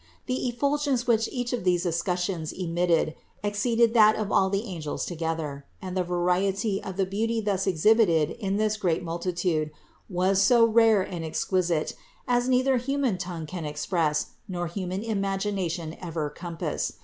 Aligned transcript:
The 0.25 0.47
effulgence 0.47 1.05
which 1.05 1.29
each 1.31 1.53
of 1.53 1.63
these 1.63 1.85
es 1.85 2.01
cutcheons 2.01 2.51
emitted 2.51 3.13
exceeded 3.43 3.93
that 3.93 4.15
of 4.15 4.31
all 4.31 4.49
the 4.49 4.63
angels 4.63 5.05
together, 5.05 5.67
and 5.79 5.95
the 5.95 6.03
variety 6.03 6.81
of 6.81 6.97
the 6.97 7.05
beauty 7.05 7.39
thus 7.39 7.67
exhibited 7.67 8.31
in 8.31 8.57
this 8.57 8.77
great 8.77 9.03
multitude 9.03 9.69
was 10.09 10.41
so 10.41 10.65
rare 10.65 11.03
and 11.03 11.23
exquisite 11.23 11.93
as 12.27 12.49
neither 12.49 12.77
human 12.77 13.19
tongue 13.19 13.45
can 13.45 13.63
express 13.63 14.31
nor 14.47 14.65
human 14.65 15.03
imagination 15.03 15.95
ever 16.01 16.31
compass. 16.31 16.93